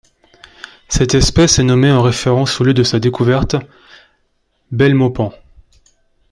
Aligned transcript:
Cette 0.87 1.13
espèce 1.13 1.59
est 1.59 1.63
nommée 1.63 1.91
en 1.91 2.01
référence 2.01 2.59
au 2.59 2.63
lieu 2.63 2.73
de 2.73 2.81
sa 2.81 2.99
découverte, 2.99 3.55
Belmopan. 4.71 5.31